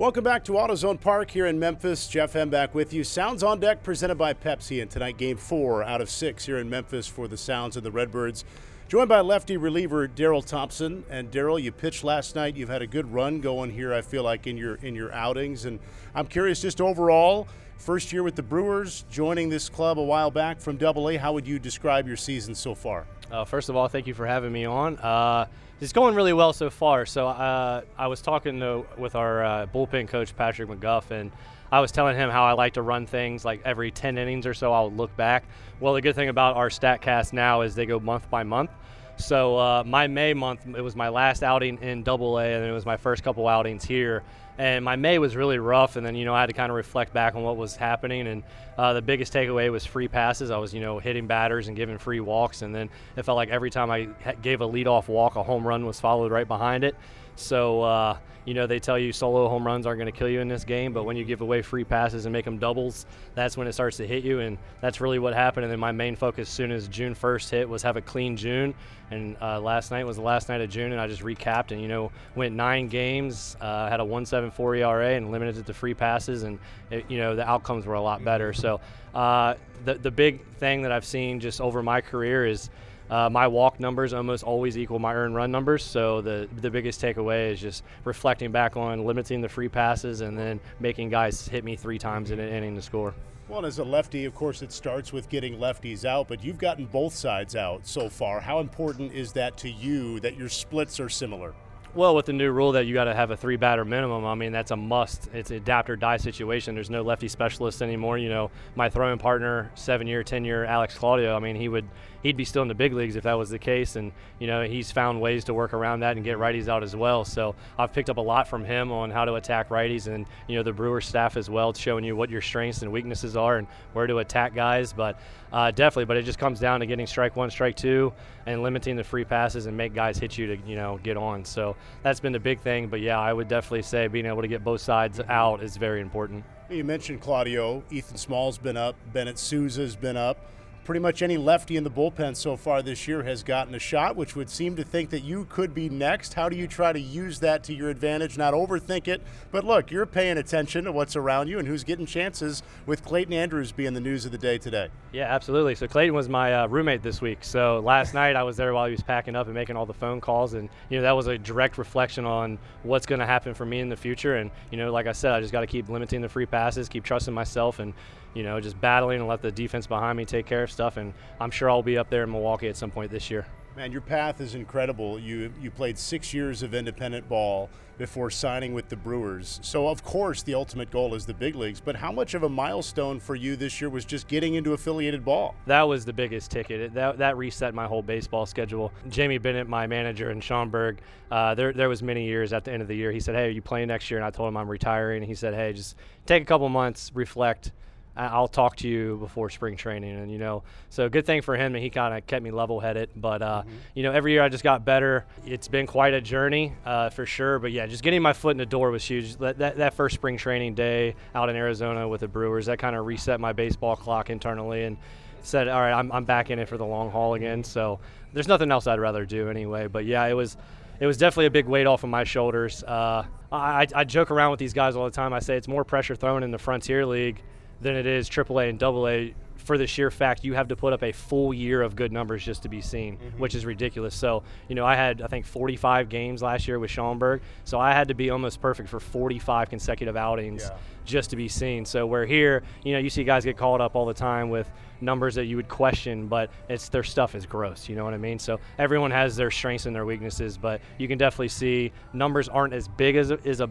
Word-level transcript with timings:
Welcome 0.00 0.24
back 0.24 0.44
to 0.44 0.52
AutoZone 0.52 0.98
Park 0.98 1.30
here 1.30 1.44
in 1.44 1.58
Memphis. 1.58 2.08
Jeff 2.08 2.32
Hem 2.32 2.48
back 2.48 2.74
with 2.74 2.94
you. 2.94 3.04
Sounds 3.04 3.42
on 3.42 3.60
deck 3.60 3.82
presented 3.82 4.14
by 4.14 4.32
Pepsi, 4.32 4.80
and 4.80 4.90
tonight 4.90 5.18
game 5.18 5.36
four 5.36 5.82
out 5.82 6.00
of 6.00 6.08
six 6.08 6.46
here 6.46 6.56
in 6.56 6.70
Memphis 6.70 7.06
for 7.06 7.28
the 7.28 7.36
Sounds 7.36 7.76
of 7.76 7.82
the 7.82 7.90
Redbirds. 7.90 8.46
Joined 8.90 9.08
by 9.08 9.20
lefty 9.20 9.56
reliever 9.56 10.08
Darrell 10.08 10.42
Thompson. 10.42 11.04
And 11.08 11.30
Darrell, 11.30 11.60
you 11.60 11.70
pitched 11.70 12.02
last 12.02 12.34
night. 12.34 12.56
You've 12.56 12.70
had 12.70 12.82
a 12.82 12.88
good 12.88 13.12
run 13.12 13.40
going 13.40 13.70
here. 13.70 13.94
I 13.94 14.02
feel 14.02 14.24
like 14.24 14.48
in 14.48 14.56
your 14.56 14.74
in 14.82 14.96
your 14.96 15.12
outings, 15.12 15.64
and 15.64 15.78
I'm 16.12 16.26
curious 16.26 16.60
just 16.60 16.80
overall. 16.80 17.46
First 17.78 18.12
year 18.12 18.24
with 18.24 18.34
the 18.34 18.42
Brewers, 18.42 19.04
joining 19.08 19.48
this 19.48 19.68
club 19.68 20.00
a 20.00 20.02
while 20.02 20.32
back 20.32 20.60
from 20.60 20.76
Double 20.76 21.08
A. 21.08 21.16
How 21.16 21.32
would 21.32 21.46
you 21.46 21.60
describe 21.60 22.08
your 22.08 22.16
season 22.16 22.52
so 22.52 22.74
far? 22.74 23.06
Uh, 23.30 23.44
first 23.44 23.68
of 23.68 23.76
all, 23.76 23.86
thank 23.86 24.08
you 24.08 24.14
for 24.14 24.26
having 24.26 24.50
me 24.50 24.64
on. 24.64 24.98
Uh, 24.98 25.46
it's 25.80 25.92
going 25.92 26.16
really 26.16 26.32
well 26.32 26.52
so 26.52 26.68
far. 26.68 27.06
So 27.06 27.28
uh, 27.28 27.82
I 27.96 28.08
was 28.08 28.20
talking 28.20 28.58
to, 28.58 28.84
with 28.98 29.14
our 29.14 29.44
uh, 29.44 29.66
bullpen 29.72 30.08
coach 30.08 30.36
Patrick 30.36 30.68
McGuff, 30.68 31.12
and 31.12 31.30
I 31.72 31.80
was 31.80 31.92
telling 31.92 32.16
him 32.16 32.30
how 32.30 32.44
I 32.44 32.52
like 32.52 32.74
to 32.74 32.82
run 32.82 33.06
things 33.06 33.44
like 33.44 33.60
every 33.64 33.90
10 33.90 34.18
innings 34.18 34.46
or 34.46 34.54
so. 34.54 34.72
I'll 34.72 34.90
look 34.90 35.16
back. 35.16 35.44
Well, 35.78 35.94
the 35.94 36.00
good 36.00 36.14
thing 36.14 36.28
about 36.28 36.56
our 36.56 36.68
Statcast 36.68 37.32
now 37.32 37.60
is 37.60 37.74
they 37.74 37.86
go 37.86 38.00
month 38.00 38.28
by 38.28 38.42
month. 38.42 38.70
So 39.16 39.56
uh, 39.56 39.84
my 39.86 40.06
May 40.06 40.34
month, 40.34 40.66
it 40.66 40.80
was 40.80 40.96
my 40.96 41.10
last 41.10 41.42
outing 41.42 41.78
in 41.82 42.02
Double 42.02 42.38
A, 42.38 42.54
and 42.54 42.64
it 42.64 42.72
was 42.72 42.86
my 42.86 42.96
first 42.96 43.22
couple 43.22 43.46
outings 43.46 43.84
here. 43.84 44.22
And 44.60 44.84
my 44.84 44.94
May 44.94 45.18
was 45.18 45.36
really 45.36 45.58
rough, 45.58 45.96
and 45.96 46.04
then 46.04 46.14
you 46.14 46.26
know 46.26 46.34
I 46.34 46.40
had 46.40 46.48
to 46.48 46.52
kind 46.52 46.70
of 46.70 46.76
reflect 46.76 47.14
back 47.14 47.34
on 47.34 47.42
what 47.42 47.56
was 47.56 47.76
happening. 47.76 48.26
And 48.26 48.42
uh, 48.76 48.92
the 48.92 49.00
biggest 49.00 49.32
takeaway 49.32 49.72
was 49.72 49.86
free 49.86 50.06
passes. 50.06 50.50
I 50.50 50.58
was 50.58 50.74
you 50.74 50.82
know 50.82 50.98
hitting 50.98 51.26
batters 51.26 51.68
and 51.68 51.76
giving 51.78 51.96
free 51.96 52.20
walks, 52.20 52.60
and 52.60 52.74
then 52.74 52.90
it 53.16 53.22
felt 53.22 53.36
like 53.36 53.48
every 53.48 53.70
time 53.70 53.90
I 53.90 54.08
gave 54.42 54.60
a 54.60 54.68
leadoff 54.68 55.08
walk, 55.08 55.36
a 55.36 55.42
home 55.42 55.66
run 55.66 55.86
was 55.86 55.98
followed 55.98 56.30
right 56.30 56.46
behind 56.46 56.84
it. 56.84 56.94
So, 57.40 57.82
uh, 57.82 58.18
you 58.44 58.54
know, 58.54 58.66
they 58.66 58.80
tell 58.80 58.98
you 58.98 59.12
solo 59.12 59.48
home 59.48 59.66
runs 59.66 59.86
aren't 59.86 59.98
going 59.98 60.12
to 60.12 60.18
kill 60.18 60.28
you 60.28 60.40
in 60.40 60.48
this 60.48 60.64
game, 60.64 60.92
but 60.92 61.04
when 61.04 61.16
you 61.16 61.24
give 61.24 61.40
away 61.40 61.62
free 61.62 61.84
passes 61.84 62.26
and 62.26 62.32
make 62.32 62.44
them 62.44 62.58
doubles, 62.58 63.06
that's 63.34 63.56
when 63.56 63.66
it 63.66 63.72
starts 63.72 63.96
to 63.98 64.06
hit 64.06 64.24
you. 64.24 64.40
And 64.40 64.58
that's 64.80 65.00
really 65.00 65.18
what 65.18 65.34
happened. 65.34 65.64
And 65.64 65.72
then 65.72 65.80
my 65.80 65.92
main 65.92 66.16
focus, 66.16 66.48
as 66.48 66.54
soon 66.54 66.70
as 66.70 66.88
June 66.88 67.14
1st 67.14 67.50
hit, 67.50 67.68
was 67.68 67.82
have 67.82 67.96
a 67.96 68.02
clean 68.02 68.36
June. 68.36 68.74
And 69.10 69.36
uh, 69.40 69.60
last 69.60 69.90
night 69.90 70.06
was 70.06 70.16
the 70.16 70.22
last 70.22 70.48
night 70.48 70.60
of 70.60 70.70
June, 70.70 70.92
and 70.92 71.00
I 71.00 71.06
just 71.06 71.22
recapped 71.22 71.72
and, 71.72 71.80
you 71.80 71.88
know, 71.88 72.12
went 72.34 72.54
nine 72.54 72.88
games, 72.88 73.56
uh, 73.60 73.88
had 73.88 74.00
a 74.00 74.04
174 74.50 74.74
ERA, 74.76 75.16
and 75.16 75.30
limited 75.30 75.58
it 75.58 75.66
to 75.66 75.74
free 75.74 75.94
passes. 75.94 76.42
And, 76.42 76.58
it, 76.90 77.04
you 77.08 77.18
know, 77.18 77.34
the 77.34 77.48
outcomes 77.48 77.86
were 77.86 77.94
a 77.94 78.02
lot 78.02 78.24
better. 78.24 78.52
So, 78.52 78.80
uh, 79.14 79.54
the, 79.84 79.94
the 79.94 80.10
big 80.10 80.44
thing 80.56 80.82
that 80.82 80.92
I've 80.92 81.04
seen 81.04 81.40
just 81.40 81.60
over 81.60 81.82
my 81.82 82.00
career 82.00 82.46
is, 82.46 82.70
uh, 83.10 83.28
my 83.28 83.48
walk 83.48 83.80
numbers 83.80 84.12
almost 84.12 84.44
always 84.44 84.78
equal 84.78 85.00
my 85.00 85.12
earned 85.12 85.34
run 85.34 85.50
numbers. 85.50 85.82
So 85.84 86.20
the 86.20 86.48
the 86.58 86.70
biggest 86.70 87.02
takeaway 87.02 87.50
is 87.50 87.60
just 87.60 87.82
reflecting 88.04 88.52
back 88.52 88.76
on 88.76 89.04
limiting 89.04 89.40
the 89.40 89.48
free 89.48 89.68
passes 89.68 90.20
and 90.20 90.38
then 90.38 90.60
making 90.78 91.08
guys 91.08 91.48
hit 91.48 91.64
me 91.64 91.74
three 91.74 91.98
times 91.98 92.30
in 92.30 92.38
an 92.38 92.48
inning 92.48 92.76
to 92.76 92.82
score. 92.82 93.12
Well, 93.48 93.66
as 93.66 93.80
a 93.80 93.84
lefty, 93.84 94.26
of 94.26 94.34
course, 94.36 94.62
it 94.62 94.70
starts 94.70 95.12
with 95.12 95.28
getting 95.28 95.58
lefties 95.58 96.04
out, 96.04 96.28
but 96.28 96.44
you've 96.44 96.58
gotten 96.58 96.86
both 96.86 97.12
sides 97.12 97.56
out 97.56 97.84
so 97.84 98.08
far. 98.08 98.38
How 98.38 98.60
important 98.60 99.12
is 99.12 99.32
that 99.32 99.56
to 99.58 99.68
you 99.68 100.20
that 100.20 100.36
your 100.36 100.48
splits 100.48 101.00
are 101.00 101.08
similar? 101.08 101.52
Well, 101.92 102.14
with 102.14 102.26
the 102.26 102.32
new 102.32 102.52
rule 102.52 102.72
that 102.72 102.86
you 102.86 102.94
got 102.94 103.04
to 103.04 103.14
have 103.14 103.32
a 103.32 103.36
three 103.36 103.56
batter 103.56 103.84
minimum, 103.84 104.24
I 104.24 104.36
mean 104.36 104.52
that's 104.52 104.70
a 104.70 104.76
must. 104.76 105.28
It's 105.34 105.50
an 105.50 105.56
adapt 105.56 105.90
or 105.90 105.96
die 105.96 106.18
situation. 106.18 106.76
There's 106.76 106.88
no 106.88 107.02
lefty 107.02 107.26
specialist 107.26 107.82
anymore. 107.82 108.16
You 108.16 108.28
know, 108.28 108.50
my 108.76 108.88
throwing 108.88 109.18
partner, 109.18 109.72
seven 109.74 110.06
year, 110.06 110.22
ten 110.22 110.44
year, 110.44 110.64
Alex 110.64 110.96
Claudio. 110.96 111.34
I 111.34 111.40
mean, 111.40 111.56
he 111.56 111.68
would 111.68 111.88
he'd 112.22 112.36
be 112.36 112.44
still 112.44 112.62
in 112.62 112.68
the 112.68 112.74
big 112.74 112.92
leagues 112.92 113.16
if 113.16 113.24
that 113.24 113.34
was 113.34 113.50
the 113.50 113.58
case. 113.58 113.96
And 113.96 114.12
you 114.38 114.46
know, 114.46 114.62
he's 114.62 114.90
found 114.90 115.20
ways 115.20 115.44
to 115.44 115.54
work 115.54 115.72
around 115.72 116.00
that 116.00 116.16
and 116.16 116.24
get 116.24 116.38
righties 116.38 116.68
out 116.68 116.82
as 116.82 116.94
well. 116.94 117.24
So 117.24 117.54
I've 117.78 117.92
picked 117.92 118.10
up 118.10 118.16
a 118.16 118.22
lot 118.22 118.48
from 118.48 118.64
him 118.64 118.92
on 118.92 119.10
how 119.10 119.24
to 119.24 119.34
attack 119.34 119.68
righties, 119.68 120.06
and 120.06 120.26
you 120.46 120.56
know, 120.56 120.62
the 120.62 120.72
Brewer 120.72 121.00
staff 121.00 121.36
as 121.36 121.48
well, 121.50 121.72
showing 121.72 122.04
you 122.04 122.16
what 122.16 122.30
your 122.30 122.40
strengths 122.40 122.82
and 122.82 122.92
weaknesses 122.92 123.36
are 123.36 123.58
and 123.58 123.66
where 123.92 124.06
to 124.06 124.18
attack 124.18 124.54
guys. 124.54 124.92
But 124.92 125.20
uh, 125.52 125.70
definitely, 125.70 126.04
but 126.06 126.16
it 126.16 126.22
just 126.22 126.38
comes 126.38 126.60
down 126.60 126.80
to 126.80 126.86
getting 126.86 127.06
strike 127.06 127.36
one, 127.36 127.50
strike 127.50 127.76
two, 127.76 128.12
and 128.46 128.62
limiting 128.62 128.96
the 128.96 129.04
free 129.04 129.24
passes 129.24 129.66
and 129.66 129.76
make 129.76 129.94
guys 129.94 130.18
hit 130.18 130.38
you 130.38 130.46
to 130.46 130.56
you 130.66 130.76
know 130.76 130.98
get 131.02 131.16
on. 131.16 131.44
So 131.44 131.76
that's 132.02 132.20
been 132.20 132.32
the 132.32 132.40
big 132.40 132.60
thing. 132.60 132.88
But 132.88 133.00
yeah, 133.00 133.18
I 133.18 133.32
would 133.32 133.48
definitely 133.48 133.82
say 133.82 134.06
being 134.06 134.26
able 134.26 134.42
to 134.42 134.48
get 134.48 134.64
both 134.64 134.80
sides 134.80 135.20
out 135.28 135.62
is 135.62 135.76
very 135.76 136.00
important. 136.00 136.44
You 136.68 136.84
mentioned 136.84 137.20
Claudio. 137.20 137.82
Ethan 137.90 138.16
Small's 138.16 138.56
been 138.56 138.76
up. 138.76 138.94
Bennett 139.12 139.38
Sousa's 139.38 139.96
been 139.96 140.16
up 140.16 140.38
pretty 140.84 141.00
much 141.00 141.22
any 141.22 141.36
lefty 141.36 141.76
in 141.76 141.84
the 141.84 141.90
bullpen 141.90 142.34
so 142.34 142.56
far 142.56 142.82
this 142.82 143.06
year 143.06 143.22
has 143.22 143.42
gotten 143.42 143.74
a 143.74 143.78
shot, 143.78 144.16
which 144.16 144.34
would 144.34 144.50
seem 144.50 144.76
to 144.76 144.84
think 144.84 145.10
that 145.10 145.20
you 145.20 145.46
could 145.48 145.74
be 145.74 145.88
next. 145.88 146.34
How 146.34 146.48
do 146.48 146.56
you 146.56 146.66
try 146.66 146.92
to 146.92 147.00
use 147.00 147.40
that 147.40 147.62
to 147.64 147.74
your 147.74 147.90
advantage, 147.90 148.36
not 148.38 148.54
overthink 148.54 149.06
it? 149.06 149.22
But 149.50 149.64
look, 149.64 149.90
you're 149.90 150.06
paying 150.06 150.38
attention 150.38 150.84
to 150.84 150.92
what's 150.92 151.16
around 151.16 151.48
you 151.48 151.58
and 151.58 151.68
who's 151.68 151.84
getting 151.84 152.06
chances 152.06 152.62
with 152.86 153.04
Clayton 153.04 153.32
Andrews 153.32 153.72
being 153.72 153.94
the 153.94 154.00
news 154.00 154.24
of 154.24 154.32
the 154.32 154.38
day 154.38 154.58
today. 154.58 154.88
Yeah, 155.12 155.24
absolutely. 155.24 155.74
So 155.74 155.86
Clayton 155.86 156.14
was 156.14 156.28
my 156.28 156.54
uh, 156.54 156.66
roommate 156.68 157.02
this 157.02 157.20
week. 157.20 157.38
So 157.42 157.80
last 157.80 158.14
night 158.14 158.36
I 158.36 158.42
was 158.42 158.56
there 158.56 158.72
while 158.72 158.86
he 158.86 158.92
was 158.92 159.02
packing 159.02 159.36
up 159.36 159.46
and 159.46 159.54
making 159.54 159.76
all 159.76 159.86
the 159.86 159.94
phone 159.94 160.20
calls, 160.20 160.54
and 160.54 160.68
you 160.88 160.98
know 160.98 161.02
that 161.02 161.16
was 161.16 161.26
a 161.26 161.36
direct 161.36 161.78
reflection 161.78 162.24
on 162.24 162.58
what's 162.82 163.06
going 163.06 163.18
to 163.18 163.26
happen 163.26 163.54
for 163.54 163.66
me 163.66 163.80
in 163.80 163.88
the 163.88 163.96
future. 163.96 164.36
And 164.36 164.50
you 164.70 164.78
know, 164.78 164.92
like 164.92 165.06
I 165.06 165.12
said, 165.12 165.32
I 165.32 165.40
just 165.40 165.52
got 165.52 165.60
to 165.60 165.66
keep 165.66 165.88
limiting 165.88 166.20
the 166.20 166.28
free 166.28 166.46
passes, 166.46 166.88
keep 166.88 167.04
trusting 167.04 167.34
myself, 167.34 167.78
and 167.78 167.92
you 168.34 168.42
know, 168.42 168.60
just 168.60 168.80
battling 168.80 169.18
and 169.18 169.28
let 169.28 169.42
the 169.42 169.50
defense 169.50 169.86
behind 169.86 170.16
me 170.16 170.24
take 170.24 170.46
care 170.46 170.62
of 170.62 170.69
stuff. 170.70 170.96
And 170.96 171.12
I'm 171.40 171.50
sure 171.50 171.68
I'll 171.68 171.82
be 171.82 171.98
up 171.98 172.10
there 172.10 172.24
in 172.24 172.30
Milwaukee 172.30 172.68
at 172.68 172.76
some 172.76 172.90
point 172.90 173.10
this 173.10 173.30
year. 173.30 173.46
Man, 173.76 173.92
your 173.92 174.00
path 174.00 174.40
is 174.40 174.54
incredible. 174.54 175.18
You 175.18 175.52
you 175.60 175.70
played 175.70 175.96
six 175.96 176.34
years 176.34 176.62
of 176.62 176.74
independent 176.74 177.28
ball 177.28 177.70
before 177.98 178.30
signing 178.30 178.74
with 178.74 178.88
the 178.88 178.96
Brewers. 178.96 179.60
So 179.62 179.86
of 179.86 180.02
course 180.02 180.42
the 180.42 180.54
ultimate 180.54 180.90
goal 180.90 181.14
is 181.14 181.24
the 181.24 181.34
big 181.34 181.54
leagues. 181.54 181.80
But 181.80 181.94
how 181.94 182.10
much 182.10 182.34
of 182.34 182.42
a 182.42 182.48
milestone 182.48 183.20
for 183.20 183.36
you 183.36 183.56
this 183.56 183.80
year 183.80 183.88
was 183.88 184.04
just 184.04 184.26
getting 184.26 184.54
into 184.54 184.72
affiliated 184.72 185.24
ball? 185.24 185.54
That 185.66 185.82
was 185.82 186.04
the 186.04 186.12
biggest 186.12 186.50
ticket. 186.50 186.92
That 186.94 187.18
that 187.18 187.36
reset 187.36 187.72
my 187.72 187.86
whole 187.86 188.02
baseball 188.02 188.44
schedule. 188.44 188.92
Jamie 189.08 189.38
Bennett, 189.38 189.68
my 189.68 189.86
manager 189.86 190.30
in 190.30 190.40
Schaumburg, 190.40 191.00
uh, 191.30 191.54
there 191.54 191.72
there 191.72 191.88
was 191.88 192.02
many 192.02 192.24
years 192.26 192.52
at 192.52 192.64
the 192.64 192.72
end 192.72 192.82
of 192.82 192.88
the 192.88 192.96
year. 192.96 193.12
He 193.12 193.20
said, 193.20 193.36
"Hey, 193.36 193.46
are 193.46 193.50
you 193.50 193.62
playing 193.62 193.88
next 193.88 194.10
year?" 194.10 194.18
And 194.18 194.26
I 194.26 194.30
told 194.30 194.48
him 194.48 194.56
I'm 194.56 194.68
retiring. 194.68 195.22
He 195.22 195.34
said, 195.34 195.54
"Hey, 195.54 195.72
just 195.72 195.94
take 196.26 196.42
a 196.42 196.46
couple 196.46 196.68
months, 196.68 197.12
reflect." 197.14 197.70
I'll 198.16 198.48
talk 198.48 198.76
to 198.76 198.88
you 198.88 199.16
before 199.18 199.50
spring 199.50 199.76
training. 199.76 200.16
And, 200.16 200.30
you 200.30 200.38
know, 200.38 200.62
so 200.88 201.08
good 201.08 201.24
thing 201.24 201.42
for 201.42 201.56
him 201.56 201.72
that 201.72 201.78
he 201.78 201.90
kind 201.90 202.16
of 202.16 202.26
kept 202.26 202.42
me 202.42 202.50
level 202.50 202.80
headed. 202.80 203.10
But, 203.16 203.40
uh, 203.40 203.62
mm-hmm. 203.62 203.70
you 203.94 204.02
know, 204.02 204.12
every 204.12 204.32
year 204.32 204.42
I 204.42 204.48
just 204.48 204.64
got 204.64 204.84
better. 204.84 205.24
It's 205.46 205.68
been 205.68 205.86
quite 205.86 206.12
a 206.12 206.20
journey 206.20 206.72
uh, 206.84 207.10
for 207.10 207.24
sure. 207.24 207.58
But 207.58 207.72
yeah, 207.72 207.86
just 207.86 208.02
getting 208.02 208.20
my 208.20 208.32
foot 208.32 208.50
in 208.50 208.58
the 208.58 208.66
door 208.66 208.90
was 208.90 209.04
huge. 209.04 209.36
That, 209.36 209.58
that, 209.58 209.76
that 209.76 209.94
first 209.94 210.16
spring 210.16 210.36
training 210.36 210.74
day 210.74 211.14
out 211.34 211.48
in 211.48 211.56
Arizona 211.56 212.08
with 212.08 212.20
the 212.20 212.28
Brewers, 212.28 212.66
that 212.66 212.78
kind 212.78 212.96
of 212.96 213.06
reset 213.06 213.40
my 213.40 213.52
baseball 213.52 213.96
clock 213.96 214.28
internally 214.28 214.84
and 214.84 214.96
said, 215.42 215.68
all 215.68 215.80
right, 215.80 215.92
I'm, 215.92 216.12
I'm 216.12 216.24
back 216.24 216.50
in 216.50 216.58
it 216.58 216.68
for 216.68 216.76
the 216.76 216.86
long 216.86 217.10
haul 217.10 217.34
again. 217.34 217.64
So 217.64 218.00
there's 218.32 218.48
nothing 218.48 218.70
else 218.70 218.86
I'd 218.86 219.00
rather 219.00 219.24
do 219.24 219.48
anyway. 219.48 219.86
But 219.86 220.04
yeah, 220.04 220.26
it 220.26 220.34
was. 220.34 220.56
It 220.98 221.06
was 221.06 221.16
definitely 221.16 221.46
a 221.46 221.50
big 221.50 221.64
weight 221.64 221.86
off 221.86 222.04
of 222.04 222.10
my 222.10 222.24
shoulders. 222.24 222.84
Uh, 222.84 223.24
I, 223.50 223.86
I 223.94 224.04
joke 224.04 224.30
around 224.30 224.50
with 224.50 224.60
these 224.60 224.74
guys 224.74 224.96
all 224.96 225.06
the 225.06 225.10
time. 225.10 225.32
I 225.32 225.38
say 225.38 225.56
it's 225.56 225.66
more 225.66 225.82
pressure 225.82 226.14
thrown 226.14 226.42
in 226.42 226.50
the 226.50 226.58
Frontier 226.58 227.06
League 227.06 227.42
than 227.80 227.96
it 227.96 228.06
is 228.06 228.28
AAA 228.28 228.70
and 228.70 228.82
AA 228.82 229.34
for 229.60 229.78
the 229.78 229.86
sheer 229.86 230.10
fact 230.10 230.42
you 230.42 230.54
have 230.54 230.68
to 230.68 230.76
put 230.76 230.92
up 230.92 231.02
a 231.02 231.12
full 231.12 231.52
year 231.52 231.82
of 231.82 231.94
good 231.94 232.12
numbers 232.12 232.44
just 232.44 232.62
to 232.62 232.68
be 232.68 232.80
seen, 232.80 233.16
mm-hmm. 233.16 233.38
which 233.38 233.54
is 233.54 233.64
ridiculous. 233.64 234.14
So, 234.14 234.42
you 234.68 234.74
know, 234.74 234.84
I 234.84 234.96
had, 234.96 235.22
I 235.22 235.26
think, 235.26 235.46
45 235.46 236.08
games 236.08 236.42
last 236.42 236.66
year 236.66 236.78
with 236.78 236.90
Schaumburg. 236.90 237.42
So 237.64 237.78
I 237.78 237.92
had 237.92 238.08
to 238.08 238.14
be 238.14 238.30
almost 238.30 238.60
perfect 238.60 238.88
for 238.88 239.00
45 239.00 239.68
consecutive 239.68 240.16
outings 240.16 240.64
yeah. 240.64 240.76
just 241.04 241.30
to 241.30 241.36
be 241.36 241.46
seen. 241.46 241.84
So, 241.84 242.06
where 242.06 242.26
here, 242.26 242.62
you 242.84 242.92
know, 242.92 242.98
you 242.98 243.10
see 243.10 243.22
guys 243.22 243.44
get 243.44 243.56
called 243.56 243.80
up 243.80 243.96
all 243.96 244.06
the 244.06 244.14
time 244.14 244.50
with 244.50 244.70
numbers 245.00 245.34
that 245.36 245.44
you 245.44 245.56
would 245.56 245.68
question, 245.68 246.26
but 246.26 246.50
it's 246.68 246.88
their 246.88 247.04
stuff 247.04 247.34
is 247.34 247.46
gross. 247.46 247.88
You 247.88 247.96
know 247.96 248.04
what 248.04 248.14
I 248.14 248.18
mean? 248.18 248.38
So, 248.38 248.58
everyone 248.78 249.10
has 249.10 249.36
their 249.36 249.50
strengths 249.50 249.86
and 249.86 249.94
their 249.94 250.06
weaknesses, 250.06 250.56
but 250.56 250.80
you 250.98 251.06
can 251.06 251.18
definitely 251.18 251.48
see 251.48 251.92
numbers 252.12 252.48
aren't 252.48 252.72
as 252.72 252.88
big 252.88 253.16
as 253.16 253.30
a, 253.30 253.38
is 253.46 253.60
a 253.60 253.68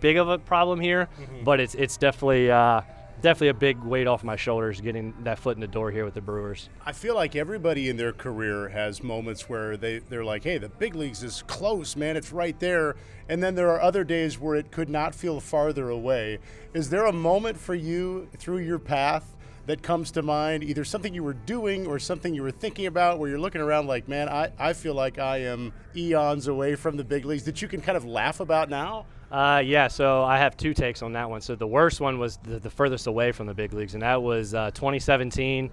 big 0.00 0.16
of 0.16 0.28
a 0.28 0.38
problem 0.38 0.80
here, 0.80 1.08
mm-hmm. 1.20 1.44
but 1.44 1.60
it's, 1.60 1.74
it's 1.74 1.96
definitely, 1.96 2.50
uh, 2.50 2.82
definitely 3.20 3.48
a 3.48 3.54
big 3.54 3.78
weight 3.82 4.06
off 4.06 4.24
my 4.24 4.36
shoulders 4.36 4.80
getting 4.80 5.14
that 5.24 5.38
foot 5.38 5.56
in 5.56 5.60
the 5.60 5.66
door 5.66 5.90
here 5.90 6.04
with 6.04 6.14
the 6.14 6.20
Brewers. 6.20 6.68
I 6.84 6.92
feel 6.92 7.14
like 7.14 7.36
everybody 7.36 7.88
in 7.88 7.96
their 7.96 8.12
career 8.12 8.68
has 8.68 9.02
moments 9.02 9.48
where 9.48 9.76
they, 9.76 9.98
they're 9.98 10.24
like, 10.24 10.44
hey, 10.44 10.58
the 10.58 10.68
big 10.68 10.94
leagues 10.94 11.22
is 11.22 11.42
close, 11.46 11.96
man, 11.96 12.16
it's 12.16 12.32
right 12.32 12.58
there. 12.60 12.96
And 13.28 13.42
then 13.42 13.54
there 13.54 13.70
are 13.70 13.80
other 13.80 14.04
days 14.04 14.38
where 14.38 14.56
it 14.56 14.70
could 14.70 14.88
not 14.88 15.14
feel 15.14 15.40
farther 15.40 15.88
away. 15.88 16.38
Is 16.74 16.90
there 16.90 17.06
a 17.06 17.12
moment 17.12 17.58
for 17.58 17.74
you 17.74 18.28
through 18.36 18.58
your 18.58 18.78
path? 18.78 19.36
That 19.70 19.82
comes 19.82 20.10
to 20.10 20.20
mind, 20.20 20.64
either 20.64 20.84
something 20.84 21.14
you 21.14 21.22
were 21.22 21.34
doing 21.34 21.86
or 21.86 22.00
something 22.00 22.34
you 22.34 22.42
were 22.42 22.50
thinking 22.50 22.86
about, 22.86 23.20
where 23.20 23.30
you're 23.30 23.38
looking 23.38 23.60
around 23.60 23.86
like, 23.86 24.08
man, 24.08 24.28
I, 24.28 24.50
I 24.58 24.72
feel 24.72 24.94
like 24.94 25.20
I 25.20 25.42
am 25.42 25.72
eons 25.94 26.48
away 26.48 26.74
from 26.74 26.96
the 26.96 27.04
big 27.04 27.24
leagues 27.24 27.44
that 27.44 27.62
you 27.62 27.68
can 27.68 27.80
kind 27.80 27.96
of 27.96 28.04
laugh 28.04 28.40
about 28.40 28.68
now? 28.68 29.06
Uh, 29.30 29.62
yeah, 29.64 29.86
so 29.86 30.24
I 30.24 30.38
have 30.38 30.56
two 30.56 30.74
takes 30.74 31.02
on 31.02 31.12
that 31.12 31.30
one. 31.30 31.40
So 31.40 31.54
the 31.54 31.68
worst 31.68 32.00
one 32.00 32.18
was 32.18 32.38
the, 32.38 32.58
the 32.58 32.68
furthest 32.68 33.06
away 33.06 33.30
from 33.30 33.46
the 33.46 33.54
big 33.54 33.72
leagues, 33.72 33.94
and 33.94 34.02
that 34.02 34.20
was 34.20 34.54
uh, 34.54 34.72
2017. 34.72 35.70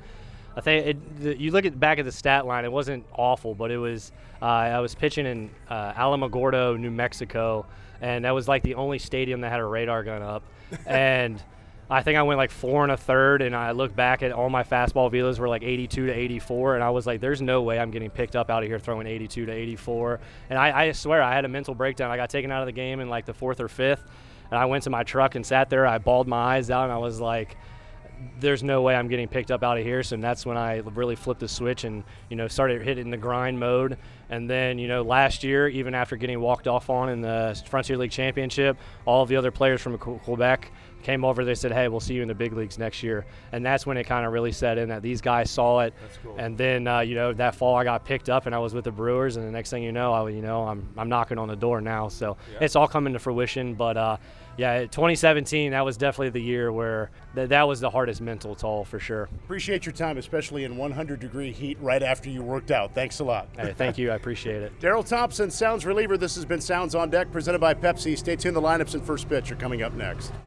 I 0.55 0.61
think 0.61 0.85
it, 0.85 1.19
the, 1.19 1.41
you 1.41 1.49
look 1.49 1.65
at 1.65 1.79
back 1.79 1.97
at 1.97 2.05
the 2.05 2.11
stat 2.11 2.45
line, 2.45 2.65
it 2.65 2.71
wasn't 2.71 3.03
awful, 3.13 3.55
but 3.55 3.71
it 3.71 3.77
was. 3.79 4.11
Uh, 4.39 4.45
I 4.45 4.79
was 4.79 4.93
pitching 4.93 5.25
in 5.25 5.49
uh, 5.69 5.93
Alamogordo, 5.93 6.79
New 6.79 6.91
Mexico, 6.91 7.65
and 7.99 8.25
that 8.25 8.35
was 8.35 8.47
like 8.47 8.61
the 8.61 8.75
only 8.75 8.99
stadium 8.99 9.41
that 9.41 9.49
had 9.49 9.59
a 9.59 9.65
radar 9.65 10.03
gun 10.03 10.21
up, 10.21 10.43
and. 10.85 11.41
I 11.89 12.03
think 12.03 12.17
I 12.17 12.23
went 12.23 12.37
like 12.37 12.51
four 12.51 12.83
and 12.83 12.91
a 12.91 12.97
third, 12.97 13.41
and 13.41 13.55
I 13.55 13.71
look 13.71 13.95
back 13.95 14.21
at 14.21 14.33
all 14.33 14.49
my 14.49 14.63
fastball 14.63 15.11
velos 15.11 15.39
were 15.39 15.47
like 15.47 15.63
82 15.63 16.07
to 16.07 16.13
84, 16.13 16.75
and 16.75 16.83
I 16.83 16.89
was 16.89 17.07
like, 17.07 17.21
"There's 17.21 17.41
no 17.41 17.61
way 17.61 17.79
I'm 17.79 17.91
getting 17.91 18.09
picked 18.09 18.35
up 18.35 18.49
out 18.49 18.61
of 18.61 18.67
here 18.67 18.77
throwing 18.77 19.07
82 19.07 19.45
to 19.45 19.51
84." 19.51 20.19
And 20.49 20.59
I, 20.59 20.87
I 20.87 20.91
swear 20.91 21.21
I 21.21 21.33
had 21.33 21.45
a 21.45 21.47
mental 21.47 21.73
breakdown. 21.73 22.11
I 22.11 22.17
got 22.17 22.29
taken 22.29 22.51
out 22.51 22.61
of 22.61 22.65
the 22.65 22.73
game 22.73 22.99
in 22.99 23.09
like 23.09 23.25
the 23.25 23.33
fourth 23.33 23.61
or 23.61 23.69
fifth, 23.69 24.03
and 24.51 24.59
I 24.59 24.65
went 24.65 24.83
to 24.83 24.89
my 24.89 25.03
truck 25.03 25.35
and 25.35 25.45
sat 25.45 25.69
there. 25.69 25.87
I 25.87 25.97
bawled 25.97 26.27
my 26.27 26.57
eyes 26.57 26.69
out, 26.69 26.83
and 26.83 26.91
I 26.91 26.97
was 26.97 27.21
like, 27.21 27.55
there's 28.39 28.63
no 28.63 28.81
way 28.81 28.95
I'm 28.95 29.07
getting 29.07 29.27
picked 29.27 29.51
up 29.51 29.63
out 29.63 29.77
of 29.77 29.83
here. 29.83 30.03
So 30.03 30.17
that's 30.17 30.45
when 30.45 30.57
I 30.57 30.77
really 30.79 31.15
flipped 31.15 31.39
the 31.39 31.47
switch 31.47 31.83
and 31.83 32.03
you 32.29 32.35
know 32.35 32.47
started 32.47 32.81
hitting 32.81 33.09
the 33.09 33.17
grind 33.17 33.59
mode. 33.59 33.97
And 34.29 34.49
then 34.49 34.77
you 34.77 34.87
know 34.87 35.01
last 35.03 35.43
year, 35.43 35.67
even 35.67 35.95
after 35.95 36.15
getting 36.15 36.39
walked 36.39 36.67
off 36.67 36.89
on 36.89 37.09
in 37.09 37.21
the 37.21 37.61
Frontier 37.67 37.97
League 37.97 38.11
Championship, 38.11 38.77
all 39.05 39.23
of 39.23 39.29
the 39.29 39.35
other 39.35 39.51
players 39.51 39.81
from 39.81 39.97
Quebec 39.97 40.71
came 41.03 41.23
over. 41.23 41.45
They 41.45 41.55
said, 41.55 41.71
"Hey, 41.71 41.87
we'll 41.87 41.99
see 41.99 42.15
you 42.15 42.21
in 42.21 42.27
the 42.27 42.35
big 42.35 42.53
leagues 42.53 42.77
next 42.77 43.01
year." 43.03 43.25
And 43.51 43.65
that's 43.65 43.85
when 43.85 43.97
it 43.97 44.03
kind 44.03 44.25
of 44.25 44.33
really 44.33 44.51
set 44.51 44.77
in 44.77 44.89
that 44.89 45.01
these 45.01 45.21
guys 45.21 45.49
saw 45.49 45.79
it. 45.79 45.93
Cool. 46.21 46.35
And 46.37 46.57
then 46.57 46.87
uh, 46.87 46.99
you 46.99 47.15
know 47.15 47.33
that 47.33 47.55
fall 47.55 47.75
I 47.75 47.83
got 47.83 48.03
picked 48.05 48.29
up 48.29 48.45
and 48.45 48.53
I 48.53 48.59
was 48.59 48.73
with 48.73 48.83
the 48.83 48.91
Brewers. 48.91 49.37
And 49.37 49.47
the 49.47 49.51
next 49.51 49.69
thing 49.69 49.83
you 49.83 49.91
know, 49.91 50.13
I 50.13 50.29
you 50.29 50.41
know 50.41 50.63
I'm 50.63 50.87
I'm 50.97 51.09
knocking 51.09 51.37
on 51.37 51.47
the 51.47 51.55
door 51.55 51.81
now. 51.81 52.09
So 52.09 52.37
yeah. 52.51 52.59
it's 52.61 52.75
all 52.75 52.87
coming 52.87 53.13
to 53.13 53.19
fruition. 53.19 53.73
But 53.73 53.95
uh, 53.95 54.17
yeah, 54.57 54.81
2017 54.81 55.71
that 55.71 55.85
was 55.85 55.97
definitely 55.97 56.29
the 56.29 56.41
year 56.41 56.71
where 56.71 57.11
th- 57.35 57.49
that 57.49 57.67
was 57.67 57.79
the 57.79 57.89
hardest 57.89 58.21
mental 58.21 58.55
toll 58.55 58.83
for 58.83 58.99
sure. 58.99 59.29
Appreciate 59.45 59.85
your 59.85 59.93
time, 59.93 60.17
especially 60.17 60.63
in 60.63 60.75
100 60.77 61.19
degree 61.19 61.51
heat 61.51 61.77
right 61.79 62.03
after 62.03 62.29
you 62.29 62.41
worked 62.41 62.71
out. 62.71 62.93
Thanks 62.93 63.19
a 63.19 63.23
lot. 63.23 63.47
Hey, 63.55 63.73
thank 63.77 63.97
you. 63.97 64.11
Appreciate 64.17 64.63
it. 64.63 64.77
Darrell 64.79 65.03
Thompson, 65.03 65.51
Sounds 65.51 65.85
reliever. 65.85 66.17
This 66.17 66.35
has 66.35 66.43
been 66.43 66.59
Sounds 66.59 66.95
on 66.95 67.11
Deck, 67.11 67.31
presented 67.31 67.59
by 67.59 67.75
Pepsi. 67.75 68.17
Stay 68.17 68.35
tuned. 68.35 68.55
The 68.55 68.61
lineups 68.61 68.95
and 68.95 69.03
first 69.05 69.29
pitch 69.29 69.51
are 69.51 69.55
coming 69.55 69.83
up 69.83 69.93
next. 69.93 70.33